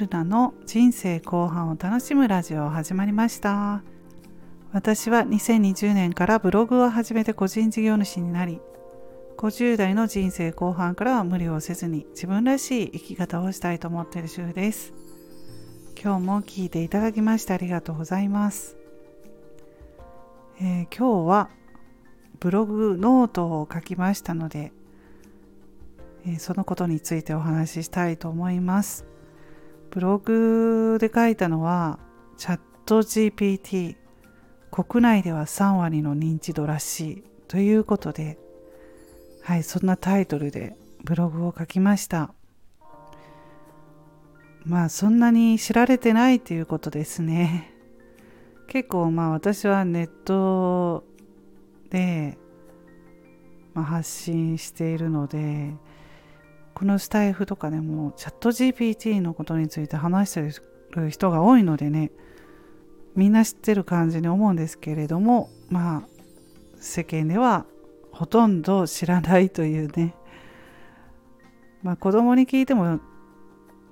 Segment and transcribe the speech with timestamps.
[0.00, 3.82] ルナの人生後半を楽しむラジオ始まりました。
[4.72, 8.60] 私は2020年からブログを始めて個人事業主になり
[9.36, 14.94] 50代の人生後半からは無理をせずに自分らしい生き方をしたいと思っている主婦です。
[16.02, 18.78] 今日も聞いていただきましてありがとうございます、
[20.58, 21.50] えー、今日は
[22.38, 24.72] ブログノートを書きましたので
[26.26, 29.10] えそのことについてお話ししたいと思います。
[29.90, 31.98] ブログで書いたのは
[32.36, 33.96] チャット GPT
[34.70, 38.38] 国内では3割の認知度らしいということで。
[39.42, 42.32] はいそんなタイトルでブログを書きました。
[44.64, 47.72] まあそんなに知られてないということですね。
[48.68, 51.04] 結構まあ私はネット
[51.88, 52.38] で、
[53.74, 55.72] まあ、発信しているので
[56.74, 60.52] このスタイフとかでもチャット GPT のことについて話して
[60.92, 62.10] る人が多いのでね
[63.14, 66.02] みんな知ってる感じに思うんですけれどもまあ
[66.76, 67.66] 世間では
[68.12, 70.14] ほとんど知らないというね
[71.82, 73.00] まあ子供に聞いても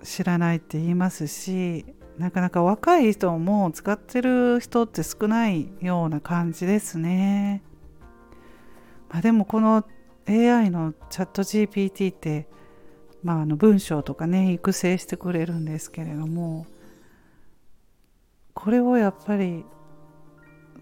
[0.02, 1.84] 知らないって言いますし
[2.18, 7.62] なかなか若い人も使ってる人って少ないような感じですね。
[9.08, 9.84] まあ、でもこの
[10.28, 12.48] AI のチャット GPT って
[13.22, 16.66] まあ、あの文章とかね育成してくれるんですけれども
[18.54, 19.64] これをやっぱり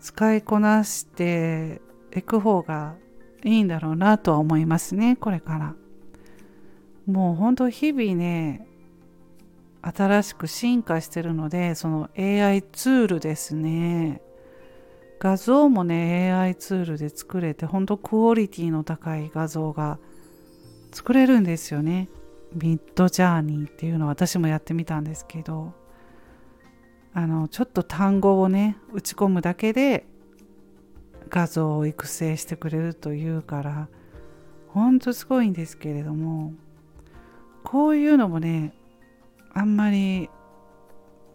[0.00, 1.80] 使いこなして
[2.14, 2.94] いく方が
[3.44, 5.74] いいんだろうなとは思いますねこれから。
[7.06, 8.66] もう本当日々ね
[9.80, 14.20] 新しく進化してるのでその AI ツールですね。
[15.18, 19.98] 画像もね AI ツールで作れて本当クオリティの高い画像が
[20.92, 22.08] 作れるんですよね。
[22.54, 25.74] ミッドジャーニーっていうのを私もやってみたんですけど
[27.12, 30.06] あのちょっと単語をね打ち込むだけで
[31.28, 33.88] 画像を育成してくれるというから
[34.68, 36.52] ほんとすごいんですけれども
[37.64, 38.74] こういうのもね
[39.52, 40.28] あんまり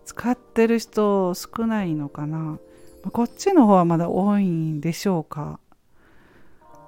[0.05, 2.59] 使ってる人少ないのかな。
[3.11, 5.59] こっちの方はまだ多いんでしょうか、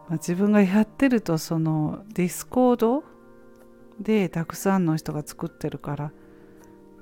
[0.07, 3.03] まあ、自分がやってるとそのディスコード
[3.99, 6.11] でたくさんの人が作ってるから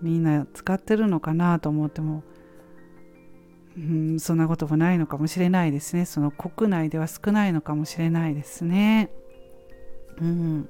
[0.02, 2.24] みんな使ってるのかなと思っても、
[3.78, 9.12] うん、そんなこともないのかもしれないですねその国内では少ないのかもしれないですね。
[10.20, 10.70] うん、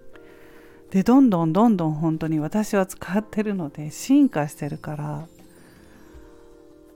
[0.92, 5.28] でどんどんどんどん本当に私は使ってるので進化してるから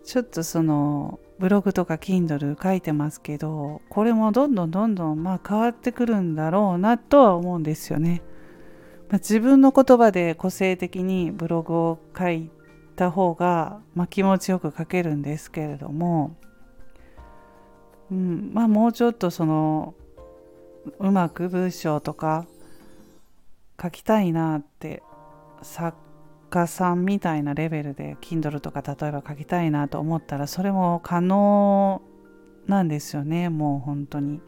[0.06, 8.22] ちょっとそのブログとか Kindle 書いてますけどこれもどんどんどんどんまあ変わってくるんだろうなとは思うんですよね。
[9.10, 12.50] まあ、自分の言葉で個性的にブログを書い
[12.96, 16.36] た方が、まあ、気持ちよく書けるんですけれども、
[18.12, 19.94] うんまあ、もうちょっとその
[21.00, 22.46] うまく文章とか
[23.82, 25.04] 書きたいなって
[25.62, 25.98] 作
[26.50, 32.02] 家さんみたいなレベルで Kindle とか例えば書きたいなと思ったらそれも可能
[32.68, 34.42] なんですよねもう本当に。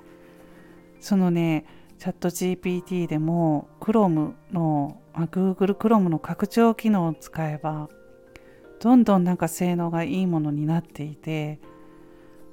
[1.00, 1.66] そのね
[2.00, 7.90] チャット GPT でも Chrome の、まあ、Google Chrome の拡張機能を使えば
[8.80, 11.60] どんどんなんか性能がいいものになっていて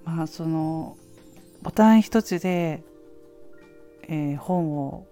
[0.05, 0.97] まあその
[1.63, 2.83] ボタン一つで、
[4.03, 5.07] えー、本を、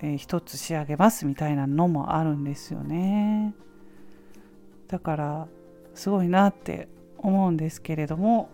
[0.00, 3.54] えー、一つ仕上げますみたいなのもあるんですよね。
[4.88, 5.48] だから
[5.94, 8.50] すごいなって思うんですけれども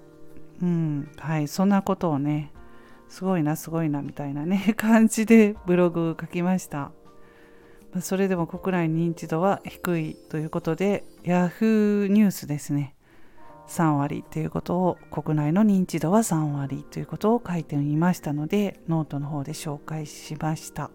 [0.63, 2.53] うんはいそんなことをね
[3.09, 6.93] すごいなすごいなみたいなね 感じでブログ書きました、
[7.93, 12.95] ま、それでも国内認知度は低いということで Yahoo ニュースですね。
[13.69, 20.91] 3割ということを国内の認知度は3割ということを書いてみましたのでノートの方で紹介しました。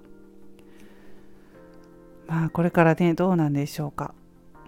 [2.27, 4.16] まあこれからねどうなんでしょうか。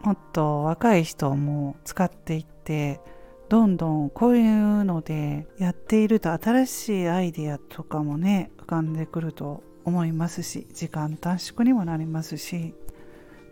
[0.04, 3.02] もっと若い人も使っていって
[3.50, 12.74] どんどんこういうのでやっていると新しいアイデアとかもね浮かんでくると思いますし時間短縮にもなりますし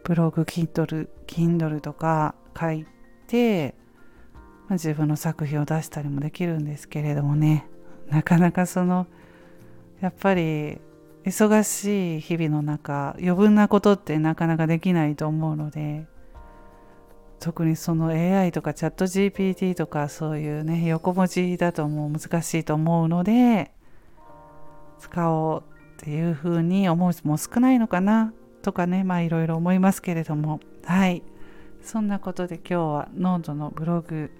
[0.03, 2.85] ブログ Kindle, Kindle とか書い
[3.27, 3.73] て、
[4.69, 7.67] 自分の作品を出したりもできるんですけれどもね。
[8.09, 9.07] なかなかその
[10.01, 10.79] やっぱり
[11.25, 16.05] 忙しい日々の中余分なことってなかなかできないと思うので
[17.43, 23.71] 特にその AI とかチャット GPT とかそういうね横文字だともう難しいと思うので
[24.97, 25.63] 使おう
[26.01, 30.61] っていうふうに思う人も少ないのかなとかねまあいろいろ思いますけれども。
[30.85, 31.21] はい。
[31.81, 34.31] そんなことで今日はノートのブログ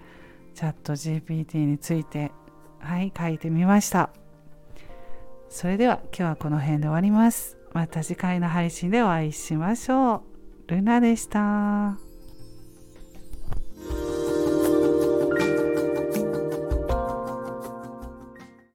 [0.55, 2.31] チャット GPT について
[2.79, 4.11] はい書いてみました。
[5.49, 7.57] それでは今日はこの辺で終わります。
[7.73, 10.21] また次回の配信でお会いしましょう。
[10.67, 12.12] ルナでした。